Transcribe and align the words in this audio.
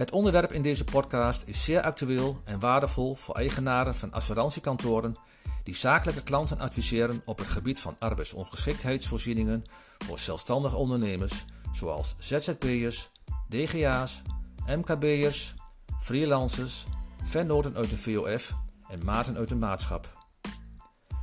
Het 0.00 0.10
onderwerp 0.10 0.52
in 0.52 0.62
deze 0.62 0.84
podcast 0.84 1.42
is 1.46 1.64
zeer 1.64 1.82
actueel 1.82 2.40
en 2.44 2.58
waardevol 2.58 3.14
voor 3.14 3.34
eigenaren 3.34 3.94
van 3.94 4.12
assurantiekantoren 4.12 5.16
die 5.62 5.74
zakelijke 5.74 6.22
klanten 6.22 6.60
adviseren 6.60 7.22
op 7.24 7.38
het 7.38 7.48
gebied 7.48 7.80
van 7.80 7.96
arbeidsongeschiktheidsvoorzieningen 7.98 9.64
voor 10.04 10.18
zelfstandige 10.18 10.76
ondernemers 10.76 11.44
zoals 11.72 12.14
ZZP'ers, 12.18 13.10
DGA's, 13.48 14.22
MKB'ers, 14.66 15.54
freelancers, 16.00 16.86
vennoten 17.24 17.76
uit 17.76 17.90
de 17.90 17.96
VOF 17.96 18.54
en 18.90 19.04
maten 19.04 19.36
uit 19.36 19.48
de 19.48 19.56
maatschap. 19.56 20.26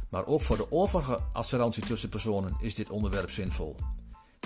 Maar 0.09 0.25
ook 0.25 0.41
voor 0.41 0.57
de 0.57 0.71
overige 0.71 1.19
assurantie 1.33 1.83
tussenpersonen 1.83 2.55
is 2.59 2.75
dit 2.75 2.89
onderwerp 2.89 3.29
zinvol. 3.29 3.75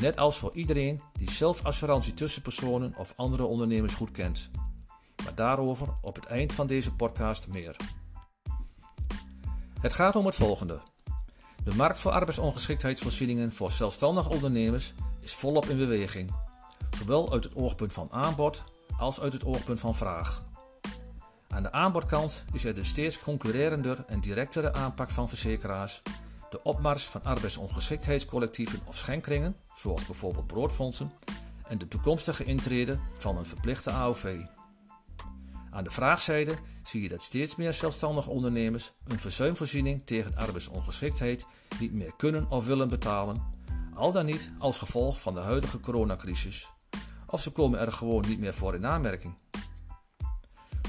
Net 0.01 0.17
als 0.17 0.37
voor 0.37 0.51
iedereen 0.53 1.01
die 1.13 1.31
zelf 1.31 1.65
assurantie 1.65 2.13
tussenpersonen 2.13 2.93
of 2.97 3.13
andere 3.15 3.43
ondernemers 3.43 3.93
goed 3.93 4.11
kent. 4.11 4.49
Maar 5.23 5.35
daarover 5.35 5.87
op 6.01 6.15
het 6.15 6.25
eind 6.25 6.53
van 6.53 6.67
deze 6.67 6.93
podcast 6.93 7.47
meer. 7.47 7.75
Het 9.81 9.93
gaat 9.93 10.15
om 10.15 10.25
het 10.25 10.35
volgende. 10.35 10.81
De 11.63 11.75
markt 11.75 11.99
voor 11.99 12.11
arbeidsongeschiktheidsvoorzieningen 12.11 13.51
voor 13.51 13.71
zelfstandig 13.71 14.29
ondernemers 14.29 14.93
is 15.19 15.33
volop 15.33 15.65
in 15.65 15.77
beweging, 15.77 16.33
zowel 16.97 17.31
uit 17.31 17.43
het 17.43 17.55
oogpunt 17.55 17.93
van 17.93 18.11
aanbod 18.11 18.63
als 18.97 19.19
uit 19.19 19.33
het 19.33 19.45
oogpunt 19.45 19.79
van 19.79 19.95
vraag. 19.95 20.43
Aan 21.47 21.63
de 21.63 21.71
aanbodkant 21.71 22.43
is 22.53 22.65
er 22.65 22.73
de 22.73 22.83
steeds 22.83 23.19
concurrerender 23.19 24.03
en 24.07 24.19
directere 24.19 24.73
aanpak 24.73 25.09
van 25.09 25.29
verzekeraars, 25.29 26.02
de 26.51 26.63
opmars 26.63 27.03
van 27.03 27.23
arbeidsongeschiktheidscollectieven 27.23 28.79
of 28.85 28.97
schenkringen, 28.97 29.55
zoals 29.75 30.05
bijvoorbeeld 30.05 30.47
broodfondsen, 30.47 31.11
en 31.67 31.77
de 31.77 31.88
toekomstige 31.88 32.43
intrede 32.43 32.99
van 33.17 33.38
een 33.38 33.45
verplichte 33.45 33.89
AOV. 33.91 34.41
Aan 35.69 35.83
de 35.83 35.91
vraagzijde 35.91 36.55
zie 36.83 37.02
je 37.02 37.09
dat 37.09 37.21
steeds 37.21 37.55
meer 37.55 37.73
zelfstandige 37.73 38.30
ondernemers 38.30 38.91
een 39.08 39.19
verzuimvoorziening 39.19 40.02
tegen 40.05 40.35
arbeidsongeschiktheid 40.35 41.45
niet 41.80 41.93
meer 41.93 42.13
kunnen 42.17 42.49
of 42.49 42.65
willen 42.65 42.89
betalen, 42.89 43.43
al 43.95 44.11
dan 44.11 44.25
niet 44.25 44.52
als 44.59 44.77
gevolg 44.77 45.19
van 45.19 45.33
de 45.33 45.39
huidige 45.39 45.80
coronacrisis, 45.80 46.69
of 47.27 47.41
ze 47.41 47.52
komen 47.52 47.80
er 47.80 47.91
gewoon 47.91 48.27
niet 48.27 48.39
meer 48.39 48.53
voor 48.53 48.75
in 48.75 48.86
aanmerking. 48.86 49.33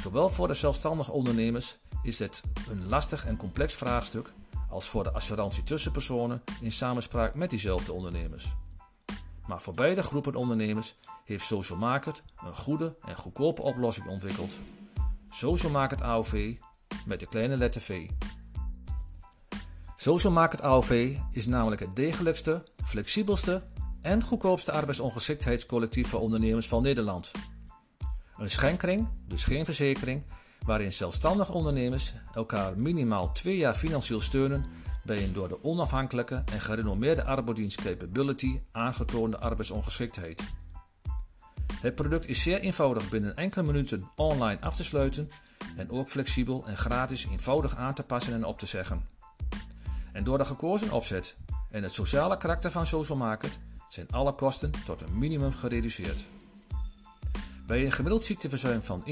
Zowel 0.00 0.28
voor 0.28 0.48
de 0.48 0.54
zelfstandige 0.54 1.12
ondernemers 1.12 1.78
is 2.02 2.18
het 2.18 2.42
een 2.68 2.88
lastig 2.88 3.24
en 3.24 3.36
complex 3.36 3.74
vraagstuk 3.74 4.32
als 4.72 4.88
voor 4.88 5.02
de 5.02 5.12
assurantie 5.12 5.62
tussenpersonen 5.62 6.42
in 6.60 6.72
samenspraak 6.72 7.34
met 7.34 7.50
diezelfde 7.50 7.92
ondernemers. 7.92 8.54
Maar 9.46 9.60
voor 9.60 9.74
beide 9.74 10.02
groepen 10.02 10.34
ondernemers 10.34 10.94
heeft 11.24 11.44
Social 11.44 11.78
Market 11.78 12.22
een 12.44 12.56
goede 12.56 12.96
en 13.04 13.16
goedkope 13.16 13.62
oplossing 13.62 14.06
ontwikkeld. 14.06 14.58
Social 15.30 15.72
Market 15.72 16.02
AOV 16.02 16.54
met 17.06 17.20
de 17.20 17.26
kleine 17.26 17.56
letter 17.56 17.80
V. 17.80 18.08
Social 19.96 20.32
Market 20.32 20.62
AOV 20.62 21.16
is 21.30 21.46
namelijk 21.46 21.80
het 21.80 21.96
degelijkste, 21.96 22.64
flexibelste 22.84 23.62
en 24.00 24.22
goedkoopste 24.22 24.72
arbeidsongeschiktheidscollectief 24.72 26.08
voor 26.08 26.20
ondernemers 26.20 26.68
van 26.68 26.82
Nederland. 26.82 27.30
Een 28.36 28.50
schenkring, 28.50 29.08
dus 29.26 29.44
geen 29.44 29.64
verzekering, 29.64 30.24
waarin 30.66 30.92
zelfstandig 30.92 31.50
ondernemers 31.50 32.14
elkaar 32.34 32.78
minimaal 32.78 33.32
twee 33.32 33.56
jaar 33.56 33.74
financieel 33.74 34.20
steunen 34.20 34.64
bij 35.04 35.24
een 35.24 35.32
door 35.32 35.48
de 35.48 35.64
onafhankelijke 35.64 36.42
en 36.52 36.60
gerenommeerde 36.60 37.24
arbeidsdienst 37.24 37.82
Capability 37.82 38.60
aangetoonde 38.72 39.38
arbeidsongeschiktheid. 39.38 40.42
Het 41.80 41.94
product 41.94 42.28
is 42.28 42.42
zeer 42.42 42.60
eenvoudig 42.60 43.08
binnen 43.08 43.36
enkele 43.36 43.64
minuten 43.64 44.10
online 44.16 44.60
af 44.60 44.76
te 44.76 44.84
sluiten 44.84 45.30
en 45.76 45.90
ook 45.90 46.08
flexibel 46.08 46.66
en 46.66 46.76
gratis 46.76 47.26
eenvoudig 47.26 47.76
aan 47.76 47.94
te 47.94 48.02
passen 48.02 48.34
en 48.34 48.44
op 48.44 48.58
te 48.58 48.66
zeggen. 48.66 49.06
En 50.12 50.24
door 50.24 50.38
de 50.38 50.44
gekozen 50.44 50.92
opzet 50.92 51.36
en 51.70 51.82
het 51.82 51.92
sociale 51.92 52.36
karakter 52.36 52.70
van 52.70 52.86
Social 52.86 53.18
Market 53.18 53.58
zijn 53.88 54.10
alle 54.10 54.34
kosten 54.34 54.70
tot 54.84 55.00
een 55.00 55.18
minimum 55.18 55.52
gereduceerd. 55.52 56.26
Bij 57.66 57.84
een 57.84 57.92
gemiddeld 57.92 58.24
ziekteverzuim 58.24 58.82
van 58.82 59.04
1% 59.06 59.10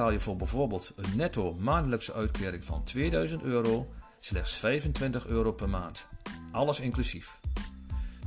betaal 0.00 0.18
je 0.18 0.24
voor 0.24 0.36
bijvoorbeeld 0.36 0.92
een 0.96 1.16
netto 1.16 1.54
maandelijkse 1.54 2.12
uitkering 2.12 2.64
van 2.64 2.84
2000 2.84 3.42
euro 3.42 3.88
slechts 4.20 4.56
25 4.56 5.26
euro 5.26 5.52
per 5.52 5.68
maand. 5.68 6.06
Alles 6.52 6.80
inclusief. 6.80 7.40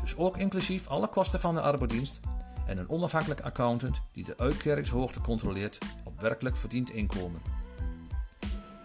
Dus 0.01 0.17
ook 0.17 0.38
inclusief 0.38 0.88
alle 0.88 1.07
kosten 1.07 1.39
van 1.39 1.56
de 1.56 1.62
arbeidsdienst 1.62 2.19
en 2.67 2.78
een 2.78 2.89
onafhankelijk 2.89 3.41
accountant 3.41 4.01
die 4.12 4.23
de 4.23 4.38
uitkeringshoogte 4.38 5.22
controleert 5.22 5.78
op 6.03 6.19
werkelijk 6.19 6.57
verdiend 6.57 6.89
inkomen. 6.89 7.41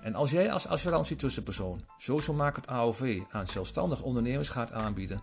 En 0.02 0.14
als 0.14 0.30
jij 0.30 0.52
als 0.52 0.66
assurantietussenpersoon 0.66 1.80
Social 1.98 2.36
Market 2.36 2.66
AOV 2.66 3.20
aan 3.30 3.46
zelfstandig 3.46 4.02
ondernemers 4.02 4.48
gaat 4.48 4.72
aanbieden, 4.72 5.22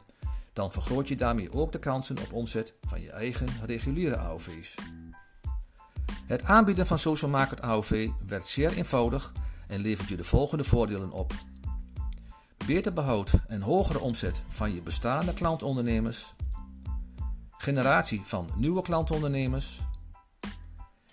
dan 0.53 0.71
vergroot 0.71 1.07
je 1.07 1.15
daarmee 1.15 1.53
ook 1.53 1.71
de 1.71 1.79
kansen 1.79 2.17
op 2.17 2.33
omzet 2.33 2.73
van 2.87 3.01
je 3.01 3.11
eigen 3.11 3.47
reguliere 3.65 4.17
AOV's. 4.17 4.75
Het 6.25 6.43
aanbieden 6.43 6.85
van 6.85 6.99
Social 6.99 7.31
Market 7.31 7.61
AOV 7.61 8.09
werkt 8.27 8.47
zeer 8.47 8.71
eenvoudig 8.71 9.31
en 9.67 9.79
levert 9.79 10.09
je 10.09 10.15
de 10.15 10.23
volgende 10.23 10.63
voordelen 10.63 11.11
op. 11.11 11.33
Beter 12.65 12.93
behoud 12.93 13.33
en 13.47 13.61
hogere 13.61 13.99
omzet 13.99 14.41
van 14.47 14.73
je 14.73 14.81
bestaande 14.81 15.33
klantondernemers. 15.33 16.33
Generatie 17.57 18.21
van 18.23 18.49
nieuwe 18.55 18.81
klantondernemers. 18.81 19.79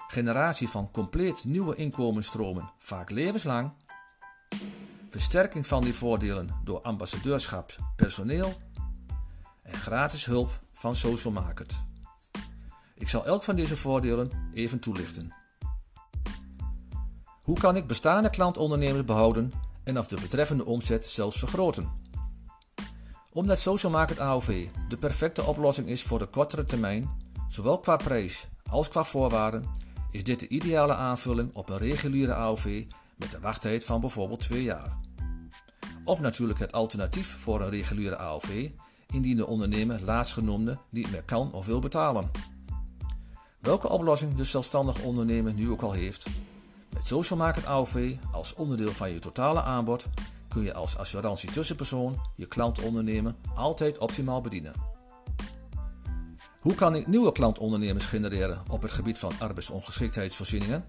Generatie 0.09 0.69
van 0.69 0.91
compleet 0.91 1.45
nieuwe 1.45 1.75
inkomensstromen, 1.75 2.73
vaak 2.79 3.11
levenslang. 3.11 3.73
Versterking 5.11 5.67
van 5.67 5.83
die 5.83 5.95
voordelen 5.95 6.49
door 6.65 6.81
ambassadeurschap, 6.81 7.77
personeel. 7.97 8.53
En 9.63 9.75
gratis 9.75 10.25
hulp 10.25 10.61
van 10.71 10.97
Social 10.97 11.33
Market. 11.33 11.92
Ik 13.03 13.09
zal 13.09 13.27
elk 13.27 13.43
van 13.43 13.57
deze 13.57 13.77
voordelen 13.77 14.31
even 14.55 14.79
toelichten. 14.79 15.35
Hoe 17.43 17.59
kan 17.59 17.77
ik 17.77 17.87
bestaande 17.87 18.31
klantondernemers 18.31 19.05
behouden 19.05 19.53
en 19.85 19.99
of 19.99 20.09
de 20.09 20.21
betreffende 20.21 20.65
omzet 20.65 21.05
zelfs 21.05 21.39
vergroten? 21.39 21.91
Omdat 23.33 23.59
Social 23.59 23.93
Market 23.93 24.19
AOV 24.19 24.69
de 24.89 24.97
perfecte 24.97 25.43
oplossing 25.43 25.89
is 25.89 26.03
voor 26.03 26.19
de 26.19 26.27
kortere 26.27 26.65
termijn, 26.65 27.11
zowel 27.49 27.79
qua 27.79 27.97
prijs 27.97 28.49
als 28.71 28.89
qua 28.89 29.05
voorwaarden, 29.05 29.65
is 30.11 30.25
dit 30.25 30.41
de 30.41 30.49
ideale 30.49 30.95
aanvulling 30.95 31.55
op 31.55 31.69
een 31.69 31.79
reguliere 31.79 32.35
AOV 32.35 32.85
met 33.17 33.33
een 33.33 33.41
wachttijd 33.41 33.85
van 33.85 34.01
bijvoorbeeld 34.01 34.41
2 34.41 34.63
jaar. 34.63 34.99
Of 36.05 36.21
natuurlijk 36.21 36.59
het 36.59 36.73
alternatief 36.73 37.37
voor 37.39 37.61
een 37.61 37.71
reguliere 37.71 38.17
AOV, 38.17 38.71
indien 39.07 39.37
de 39.37 39.47
ondernemer 39.47 40.03
laatstgenoemde 40.03 40.79
niet 40.91 41.11
meer 41.11 41.23
kan 41.23 41.53
of 41.53 41.67
wil 41.67 41.81
betalen. 41.81 42.52
Welke 43.63 43.89
oplossing 43.89 44.35
de 44.35 44.45
zelfstandig 44.45 45.03
ondernemer 45.03 45.53
nu 45.53 45.71
ook 45.71 45.83
al 45.83 45.93
heeft. 45.93 46.27
Met 46.93 47.07
Social 47.07 47.39
Market 47.39 47.67
AOV 47.67 48.17
als 48.33 48.55
onderdeel 48.55 48.93
van 48.93 49.11
je 49.11 49.19
totale 49.19 49.63
aanbod 49.63 50.07
kun 50.49 50.63
je 50.63 50.75
als 50.75 50.97
assurantie 50.97 51.51
tussenpersoon 51.51 52.21
je 52.37 52.47
klantondernemer 52.47 53.35
altijd 53.55 53.99
optimaal 53.99 54.41
bedienen. 54.41 54.73
Hoe 56.61 56.75
kan 56.75 56.95
ik 56.95 57.07
nieuwe 57.07 57.33
klantondernemers 57.33 58.05
genereren 58.05 58.63
op 58.71 58.83
het 58.83 58.91
gebied 58.91 59.19
van 59.19 59.33
arbeidsongeschiktheidsvoorzieningen? 59.39 60.85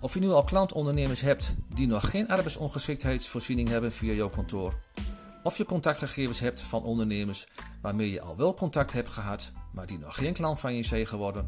Of 0.00 0.14
je 0.14 0.20
nu 0.20 0.28
al 0.28 0.44
klantondernemers 0.44 1.20
hebt 1.20 1.54
die 1.74 1.86
nog 1.86 2.10
geen 2.10 2.28
arbeidsongeschiktheidsvoorziening 2.28 3.68
hebben 3.68 3.92
via 3.92 4.12
jouw 4.12 4.30
kantoor, 4.30 4.74
of 5.42 5.56
je 5.56 5.64
contactgegevens 5.64 6.40
hebt 6.40 6.60
van 6.60 6.82
ondernemers 6.82 7.46
waarmee 7.86 8.10
je 8.10 8.20
al 8.20 8.36
wel 8.36 8.54
contact 8.54 8.92
hebt 8.92 9.08
gehad, 9.08 9.52
maar 9.72 9.86
die 9.86 9.98
nog 9.98 10.14
geen 10.14 10.32
klant 10.32 10.60
van 10.60 10.74
je 10.74 10.82
zijn 10.82 11.06
geworden. 11.06 11.46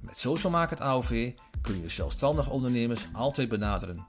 Met 0.00 0.18
Social 0.18 0.52
Market 0.52 0.80
AOV 0.80 1.32
kun 1.60 1.80
je 1.80 1.88
zelfstandig 1.88 2.50
ondernemers 2.50 3.06
altijd 3.12 3.48
benaderen. 3.48 4.06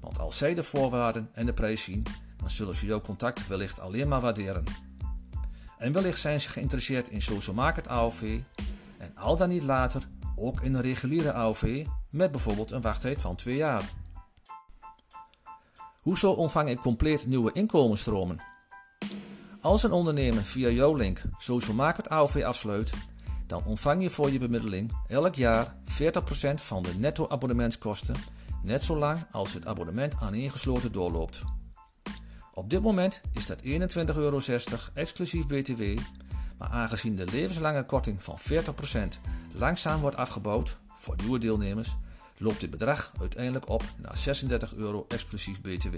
Want 0.00 0.18
als 0.18 0.38
zij 0.38 0.54
de 0.54 0.62
voorwaarden 0.62 1.28
en 1.32 1.46
de 1.46 1.52
prijs 1.52 1.82
zien, 1.82 2.06
dan 2.36 2.50
zullen 2.50 2.76
ze 2.76 2.86
jouw 2.86 3.00
contact 3.00 3.46
wellicht 3.46 3.80
alleen 3.80 4.08
maar 4.08 4.20
waarderen. 4.20 4.64
En 5.78 5.92
wellicht 5.92 6.18
zijn 6.20 6.40
ze 6.40 6.50
geïnteresseerd 6.50 7.08
in 7.08 7.22
Social 7.22 7.56
Market 7.56 7.88
AOV 7.88 8.40
en 8.98 9.16
al 9.16 9.36
dan 9.36 9.48
niet 9.48 9.62
later 9.62 10.02
ook 10.36 10.60
in 10.60 10.74
een 10.74 10.82
reguliere 10.82 11.32
AOV 11.32 11.86
met 12.10 12.30
bijvoorbeeld 12.30 12.70
een 12.70 12.80
wachttijd 12.80 13.20
van 13.20 13.36
2 13.36 13.56
jaar. 13.56 13.90
Hoezo 16.00 16.30
ontvang 16.30 16.68
ik 16.68 16.78
compleet 16.78 17.26
nieuwe 17.26 17.52
inkomensstromen? 17.52 18.49
Als 19.62 19.82
een 19.82 19.92
ondernemer 19.92 20.44
via 20.44 20.68
jouw 20.68 20.94
link 20.94 21.22
Social 21.38 21.74
Market 21.74 22.08
AOV 22.08 22.42
afsluit, 22.44 22.92
dan 23.46 23.64
ontvang 23.64 24.02
je 24.02 24.10
voor 24.10 24.30
je 24.30 24.38
bemiddeling 24.38 24.92
elk 25.06 25.34
jaar 25.34 25.74
40% 25.84 26.54
van 26.54 26.82
de 26.82 26.94
netto 26.94 27.28
abonnementskosten, 27.28 28.14
net 28.62 28.84
zolang 28.84 29.26
als 29.30 29.52
het 29.52 29.66
abonnement 29.66 30.14
aaneengesloten 30.20 30.92
doorloopt. 30.92 31.42
Op 32.54 32.70
dit 32.70 32.82
moment 32.82 33.20
is 33.32 33.46
dat 33.46 33.62
21,60 33.62 33.68
euro 34.16 34.40
exclusief 34.94 35.46
BTW, 35.46 35.82
Maar 36.58 36.68
aangezien 36.68 37.16
de 37.16 37.26
levenslange 37.26 37.84
korting 37.84 38.22
van 38.22 38.38
40% 38.38 39.20
langzaam 39.52 40.00
wordt 40.00 40.16
afgebouwd 40.16 40.76
voor 40.96 41.16
nieuwe 41.16 41.38
deelnemers, 41.38 41.96
loopt 42.38 42.60
dit 42.60 42.70
bedrag 42.70 43.12
uiteindelijk 43.20 43.68
op 43.68 43.82
naar 43.96 44.18
36 44.18 44.74
euro 44.74 45.04
exclusief 45.08 45.60
BTW. 45.60 45.96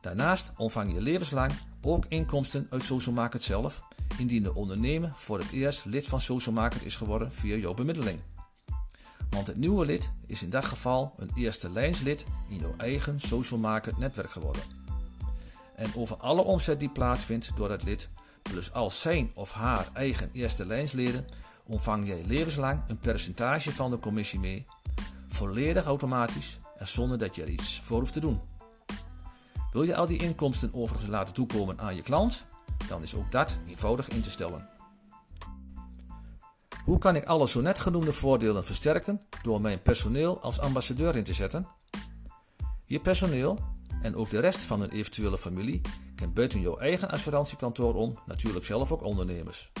Daarnaast 0.00 0.52
ontvang 0.56 0.94
je 0.94 1.00
levenslang 1.00 1.52
ook 1.82 2.04
inkomsten 2.08 2.66
uit 2.70 2.84
Social 2.84 3.14
Market 3.14 3.42
zelf, 3.42 3.82
indien 4.18 4.42
de 4.42 4.54
ondernemer 4.54 5.12
voor 5.16 5.38
het 5.38 5.50
eerst 5.50 5.84
lid 5.84 6.06
van 6.06 6.20
Social 6.20 6.54
Market 6.54 6.84
is 6.84 6.96
geworden 6.96 7.32
via 7.32 7.56
jouw 7.56 7.74
bemiddeling. 7.74 8.20
Want 9.30 9.46
het 9.46 9.56
nieuwe 9.56 9.86
lid 9.86 10.10
is 10.26 10.42
in 10.42 10.50
dat 10.50 10.64
geval 10.64 11.14
een 11.16 11.30
eerste 11.34 11.70
lijnslid 11.70 12.26
in 12.48 12.58
jouw 12.58 12.74
eigen 12.76 13.20
Social 13.20 13.60
Market 13.60 13.98
netwerk 13.98 14.30
geworden. 14.30 14.62
En 15.74 15.90
over 15.94 16.16
alle 16.16 16.42
omzet 16.42 16.80
die 16.80 16.90
plaatsvindt 16.90 17.56
door 17.56 17.70
het 17.70 17.82
lid, 17.82 18.08
plus 18.42 18.72
al 18.72 18.90
zijn 18.90 19.30
of 19.34 19.52
haar 19.52 19.88
eigen 19.92 20.30
eerste 20.32 20.66
lijnsleden, 20.66 21.26
ontvang 21.66 22.06
jij 22.06 22.22
levenslang 22.26 22.82
een 22.86 22.98
percentage 22.98 23.72
van 23.72 23.90
de 23.90 23.98
commissie 23.98 24.40
mee, 24.40 24.66
volledig 25.28 25.84
automatisch 25.84 26.58
en 26.76 26.88
zonder 26.88 27.18
dat 27.18 27.34
je 27.34 27.42
er 27.42 27.48
iets 27.48 27.80
voor 27.80 27.98
hoeft 27.98 28.12
te 28.12 28.20
doen. 28.20 28.40
Wil 29.70 29.82
je 29.82 29.96
al 29.96 30.06
die 30.06 30.22
inkomsten 30.22 30.74
overigens 30.74 31.10
laten 31.10 31.34
toekomen 31.34 31.78
aan 31.80 31.94
je 31.94 32.02
klant, 32.02 32.44
dan 32.88 33.02
is 33.02 33.14
ook 33.14 33.30
dat 33.30 33.58
eenvoudig 33.66 34.08
in 34.08 34.22
te 34.22 34.30
stellen. 34.30 34.68
Hoe 36.84 36.98
kan 36.98 37.16
ik 37.16 37.24
alle 37.24 37.48
zo 37.48 37.60
net 37.60 37.78
genoemde 37.78 38.12
voordelen 38.12 38.64
versterken 38.64 39.20
door 39.42 39.60
mijn 39.60 39.82
personeel 39.82 40.40
als 40.40 40.60
ambassadeur 40.60 41.16
in 41.16 41.24
te 41.24 41.34
zetten? 41.34 41.66
Je 42.84 43.00
personeel 43.00 43.58
en 44.02 44.16
ook 44.16 44.30
de 44.30 44.40
rest 44.40 44.58
van 44.58 44.80
een 44.80 44.90
eventuele 44.90 45.38
familie 45.38 45.80
kent 46.14 46.34
buiten 46.34 46.60
jouw 46.60 46.78
eigen 46.78 47.10
assurantiekantoor 47.10 47.94
om 47.94 48.18
natuurlijk 48.26 48.64
zelf 48.64 48.92
ook 48.92 49.02
ondernemers. 49.02 49.72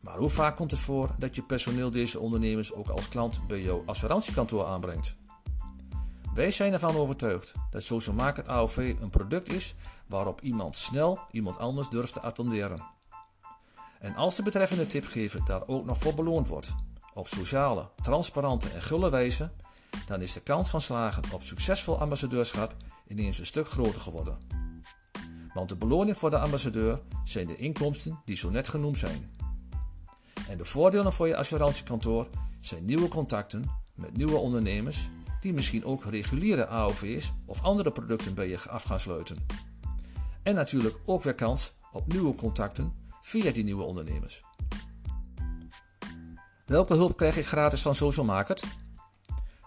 Maar 0.00 0.18
hoe 0.18 0.30
vaak 0.30 0.56
komt 0.56 0.70
het 0.70 0.80
voor 0.80 1.14
dat 1.18 1.34
je 1.34 1.42
personeel 1.42 1.90
deze 1.90 2.20
ondernemers 2.20 2.72
ook 2.72 2.88
als 2.88 3.08
klant 3.08 3.46
bij 3.46 3.62
jouw 3.62 3.82
assurantiekantoor 3.86 4.64
aanbrengt? 4.64 5.16
Wij 6.38 6.50
zijn 6.50 6.72
ervan 6.72 6.96
overtuigd 6.96 7.52
dat 7.70 7.82
Social 7.82 8.14
Market 8.14 8.46
AOV 8.46 8.94
een 9.00 9.10
product 9.10 9.52
is 9.52 9.74
waarop 10.06 10.40
iemand 10.40 10.76
snel 10.76 11.18
iemand 11.30 11.58
anders 11.58 11.88
durft 11.88 12.12
te 12.12 12.20
attenderen. 12.20 12.82
En 14.00 14.14
als 14.14 14.36
de 14.36 14.42
betreffende 14.42 14.86
tipgever 14.86 15.44
daar 15.44 15.62
ook 15.66 15.84
nog 15.84 15.98
voor 15.98 16.14
beloond 16.14 16.48
wordt, 16.48 16.74
op 17.14 17.28
sociale, 17.28 17.88
transparante 18.02 18.68
en 18.68 18.82
gulle 18.82 19.10
wijze, 19.10 19.50
dan 20.06 20.20
is 20.20 20.32
de 20.32 20.40
kans 20.40 20.70
van 20.70 20.80
slagen 20.80 21.22
op 21.32 21.42
succesvol 21.42 22.00
ambassadeurschap 22.00 22.74
ineens 23.08 23.38
een 23.38 23.46
stuk 23.46 23.68
groter 23.68 24.00
geworden. 24.00 24.38
Want 25.54 25.68
de 25.68 25.76
beloning 25.76 26.16
voor 26.16 26.30
de 26.30 26.38
ambassadeur 26.38 27.00
zijn 27.24 27.46
de 27.46 27.56
inkomsten 27.56 28.20
die 28.24 28.36
zo 28.36 28.50
net 28.50 28.68
genoemd 28.68 28.98
zijn. 28.98 29.30
En 30.48 30.58
de 30.58 30.64
voordelen 30.64 31.12
voor 31.12 31.28
je 31.28 31.36
assurantiekantoor 31.36 32.26
zijn 32.60 32.84
nieuwe 32.84 33.08
contacten 33.08 33.70
met 33.94 34.16
nieuwe 34.16 34.36
ondernemers 34.36 35.08
die 35.40 35.52
misschien 35.52 35.84
ook 35.84 36.04
reguliere 36.04 36.66
AOV's 36.66 37.32
of 37.46 37.62
andere 37.62 37.92
producten 37.92 38.34
bij 38.34 38.48
je 38.48 38.60
af 38.68 38.82
gaan 38.82 39.00
sluiten. 39.00 39.46
En 40.42 40.54
natuurlijk 40.54 40.96
ook 41.04 41.22
weer 41.22 41.34
kans 41.34 41.72
op 41.92 42.12
nieuwe 42.12 42.34
contacten 42.34 42.92
via 43.22 43.52
die 43.52 43.64
nieuwe 43.64 43.82
ondernemers. 43.82 44.42
Welke 46.66 46.94
hulp 46.94 47.16
krijg 47.16 47.36
ik 47.36 47.46
gratis 47.46 47.82
van 47.82 47.94
Social 47.94 48.26
Market? 48.26 48.62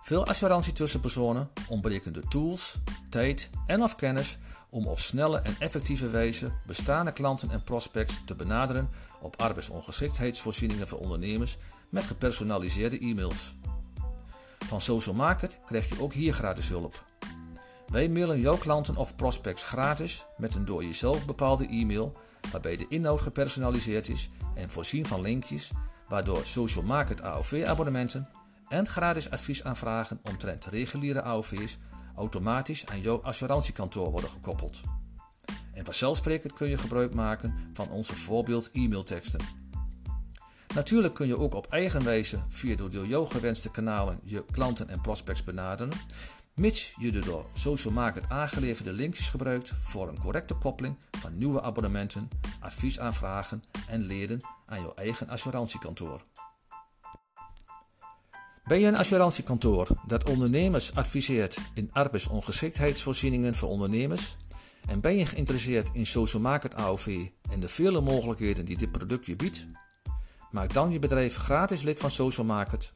Veel 0.01 0.25
assurantietussenpersonen 0.25 1.49
ontbreken 1.69 2.13
de 2.13 2.27
tools, 2.27 2.79
tijd 3.09 3.49
en 3.67 3.81
of 3.83 3.95
kennis 3.95 4.37
om 4.69 4.85
op 4.85 4.99
snelle 4.99 5.39
en 5.39 5.55
effectieve 5.59 6.09
wijze 6.09 6.51
bestaande 6.65 7.11
klanten 7.11 7.51
en 7.51 7.63
prospects 7.63 8.21
te 8.25 8.35
benaderen 8.35 8.89
op 9.21 9.41
arbeidsongeschiktheidsvoorzieningen 9.41 10.87
voor 10.87 10.99
ondernemers 10.99 11.57
met 11.89 12.03
gepersonaliseerde 12.03 12.99
e-mails. 12.99 13.53
Van 14.71 14.81
Social 14.81 15.15
Market 15.15 15.57
krijg 15.65 15.89
je 15.89 16.01
ook 16.01 16.13
hier 16.13 16.33
gratis 16.33 16.69
hulp. 16.69 17.05
Wij 17.87 18.09
mailen 18.09 18.39
jouw 18.39 18.57
klanten 18.57 18.95
of 18.95 19.15
prospects 19.15 19.63
gratis 19.63 20.25
met 20.37 20.55
een 20.55 20.65
door 20.65 20.83
jezelf 20.83 21.25
bepaalde 21.25 21.67
e-mail 21.67 22.15
waarbij 22.51 22.77
de 22.77 22.85
inhoud 22.89 23.21
gepersonaliseerd 23.21 24.09
is 24.09 24.29
en 24.55 24.69
voorzien 24.69 25.05
van 25.05 25.21
linkjes 25.21 25.71
waardoor 26.07 26.45
Social 26.45 26.83
Market 26.83 27.21
AOV 27.21 27.63
abonnementen 27.67 28.29
en 28.67 28.87
gratis 28.87 29.29
adviesaanvragen 29.29 30.19
omtrent 30.23 30.65
reguliere 30.65 31.21
AOV's 31.21 31.77
automatisch 32.15 32.85
aan 32.85 33.01
jouw 33.01 33.21
assurantiekantoor 33.21 34.11
worden 34.11 34.29
gekoppeld. 34.29 34.81
En 35.73 35.85
vanzelfsprekend 35.85 36.53
kun 36.53 36.69
je 36.69 36.77
gebruik 36.77 37.13
maken 37.13 37.69
van 37.73 37.89
onze 37.89 38.15
voorbeeld 38.15 38.69
e-mailteksten. 38.73 39.60
Natuurlijk 40.73 41.13
kun 41.13 41.27
je 41.27 41.37
ook 41.37 41.53
op 41.53 41.67
eigen 41.69 42.03
wijze 42.03 42.39
via 42.49 42.75
door 42.75 43.05
jou 43.05 43.27
gewenste 43.27 43.71
kanalen 43.71 44.19
je 44.23 44.45
klanten 44.51 44.89
en 44.89 45.01
prospects 45.01 45.43
benaderen, 45.43 45.93
mits 46.55 46.93
je 46.97 47.11
de 47.11 47.19
door 47.19 47.45
Social 47.53 47.93
Market 47.93 48.29
aangeleverde 48.29 48.93
linkjes 48.93 49.29
gebruikt 49.29 49.73
voor 49.79 50.07
een 50.07 50.19
correcte 50.19 50.53
koppeling 50.53 50.97
van 51.11 51.37
nieuwe 51.37 51.61
abonnementen, 51.61 52.29
adviesaanvragen 52.59 53.63
en 53.87 54.01
leden 54.01 54.41
aan 54.65 54.81
jouw 54.81 54.93
eigen 54.95 55.29
assurantiekantoor. 55.29 56.21
Ben 58.63 58.79
je 58.79 58.87
een 58.87 58.95
assurantiekantoor 58.95 59.87
dat 60.07 60.29
ondernemers 60.29 60.95
adviseert 60.95 61.57
in 61.73 61.89
arbeidsongeschiktheidsvoorzieningen 61.91 63.55
voor 63.55 63.69
ondernemers? 63.69 64.37
En 64.87 65.01
ben 65.01 65.17
je 65.17 65.25
geïnteresseerd 65.25 65.89
in 65.93 66.05
Social 66.05 66.41
Market 66.41 66.75
AOV 66.75 67.27
en 67.49 67.59
de 67.59 67.69
vele 67.69 68.01
mogelijkheden 68.01 68.65
die 68.65 68.77
dit 68.77 68.91
product 68.91 69.25
je 69.25 69.35
biedt? 69.35 69.67
Maak 70.51 70.73
dan 70.73 70.91
je 70.91 70.99
bedrijf 70.99 71.35
gratis 71.35 71.81
lid 71.81 71.99
van 71.99 72.11
Social 72.11 72.45
Market. 72.45 72.93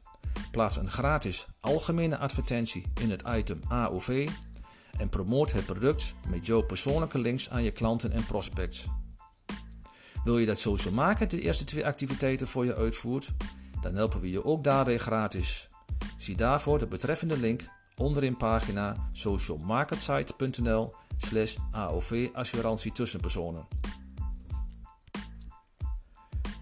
Plaats 0.50 0.76
een 0.76 0.90
gratis 0.90 1.46
algemene 1.60 2.18
advertentie 2.18 2.84
in 3.00 3.10
het 3.10 3.22
item 3.26 3.60
AOV 3.68 4.28
en 4.98 5.08
promoot 5.08 5.52
het 5.52 5.66
product 5.66 6.14
met 6.28 6.46
jouw 6.46 6.62
persoonlijke 6.62 7.18
links 7.18 7.50
aan 7.50 7.62
je 7.62 7.70
klanten 7.70 8.12
en 8.12 8.26
prospects. 8.26 8.86
Wil 10.24 10.38
je 10.38 10.46
dat 10.46 10.58
Social 10.58 10.94
Market 10.94 11.30
de 11.30 11.40
eerste 11.40 11.64
twee 11.64 11.86
activiteiten 11.86 12.46
voor 12.46 12.64
je 12.64 12.74
uitvoert? 12.74 13.32
Dan 13.80 13.94
helpen 13.94 14.20
we 14.20 14.30
je 14.30 14.44
ook 14.44 14.64
daarbij 14.64 14.98
gratis. 14.98 15.68
Zie 16.18 16.36
daarvoor 16.36 16.78
de 16.78 16.86
betreffende 16.86 17.38
link 17.38 17.68
onderin 17.96 18.36
pagina 18.36 18.96
socialmarketsite.nl 19.12 20.94
slash 21.16 21.56
AOV 21.72 22.28
assurantie 22.32 22.92
tussenpersonen. 22.92 23.66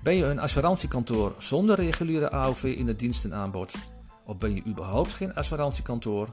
Ben 0.05 0.15
je 0.15 0.25
een 0.25 0.39
assurantiekantoor 0.39 1.35
zonder 1.39 1.77
reguliere 1.77 2.31
AOV 2.31 2.63
in 2.63 2.87
het 2.87 2.99
dienstenaanbod? 2.99 3.75
Of 4.25 4.39
ben 4.39 4.55
je 4.55 4.65
überhaupt 4.67 5.13
geen 5.13 5.35
assurantiekantoor? 5.35 6.31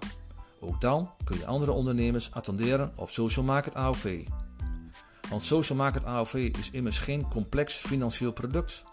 Ook 0.60 0.82
dan 0.82 1.12
kun 1.24 1.38
je 1.38 1.46
andere 1.46 1.72
ondernemers 1.72 2.32
attenderen 2.32 2.92
op 2.96 3.10
Social 3.10 3.46
Market 3.46 3.76
AOV. 3.76 4.28
Want 5.30 5.44
Social 5.44 5.78
Market 5.78 6.06
AOV 6.06 6.34
is 6.34 6.72
immers 6.72 7.00
geen 7.00 7.28
complex 7.28 7.74
financieel 7.74 8.32
product. 8.32 8.84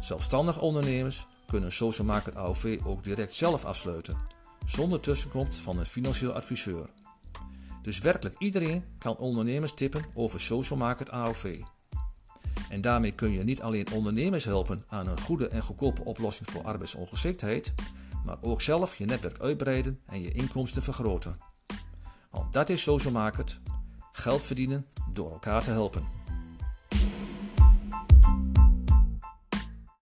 Zelfstandig 0.00 0.60
ondernemers 0.60 1.26
kunnen 1.46 1.72
Social 1.72 2.06
Market 2.06 2.36
AOV 2.36 2.78
ook 2.84 3.04
direct 3.04 3.34
zelf 3.34 3.64
afsluiten, 3.64 4.16
zonder 4.64 5.00
tussenkomst 5.00 5.58
van 5.58 5.78
een 5.78 5.86
financieel 5.86 6.32
adviseur. 6.32 6.90
Dus 7.82 7.98
werkelijk 7.98 8.38
iedereen 8.38 8.84
kan 8.98 9.16
ondernemers 9.16 9.74
tippen 9.74 10.04
over 10.14 10.40
Social 10.40 10.78
Market 10.78 11.10
AOV. 11.10 11.60
En 12.68 12.80
daarmee 12.80 13.12
kun 13.12 13.30
je 13.30 13.44
niet 13.44 13.62
alleen 13.62 13.92
ondernemers 13.92 14.44
helpen 14.44 14.84
aan 14.88 15.08
een 15.08 15.20
goede 15.20 15.48
en 15.48 15.62
goedkope 15.62 16.04
oplossing 16.04 16.50
voor 16.50 16.62
arbeidsongeschiktheid, 16.62 17.74
maar 18.24 18.36
ook 18.40 18.62
zelf 18.62 18.96
je 18.96 19.04
netwerk 19.04 19.40
uitbreiden 19.40 20.00
en 20.06 20.20
je 20.20 20.32
inkomsten 20.32 20.82
vergroten. 20.82 21.36
Want 22.30 22.52
dat 22.52 22.68
is 22.68 22.82
social 22.82 23.12
market: 23.12 23.60
geld 24.12 24.42
verdienen 24.42 24.86
door 25.12 25.30
elkaar 25.32 25.62
te 25.62 25.70
helpen. 25.70 26.17